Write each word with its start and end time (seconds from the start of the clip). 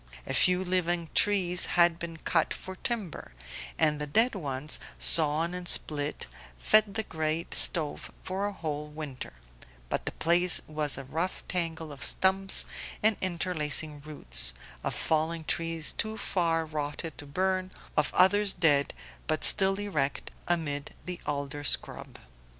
A 0.25 0.33
few 0.33 0.63
living 0.63 1.11
trees 1.13 1.67
had 1.77 1.99
been 1.99 2.17
cut 2.17 2.55
for 2.55 2.75
timber, 2.77 3.33
and 3.77 4.01
the 4.01 4.07
dead 4.07 4.33
ones, 4.33 4.79
sawn 4.97 5.53
and 5.53 5.67
split, 5.67 6.25
fed 6.57 6.95
the 6.95 7.03
great 7.03 7.53
stove 7.53 8.09
for 8.23 8.47
a 8.47 8.51
whole 8.51 8.87
winter; 8.87 9.33
but 9.89 10.07
the 10.07 10.11
place 10.13 10.59
was 10.65 10.97
a 10.97 11.03
rough 11.03 11.43
tangle 11.47 11.91
of 11.91 12.03
stumps 12.03 12.65
and 13.03 13.15
interlacing 13.21 14.01
roots, 14.03 14.55
of 14.83 14.95
fallen 14.95 15.43
trees 15.43 15.91
too 15.91 16.17
far 16.17 16.65
rotted 16.65 17.15
to 17.19 17.27
burn, 17.27 17.69
of 17.95 18.11
others 18.15 18.53
dead 18.53 18.95
but 19.27 19.43
still 19.45 19.75
erect 19.79 20.31
amid 20.47 20.95
the 21.05 21.19
alder 21.27 21.63
scrub. 21.63 22.17